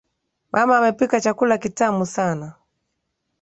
Mama 0.51 0.77
amepika 0.77 1.21
chakula 1.21 1.57
kitamu 1.57 2.05
sana. 2.05 2.53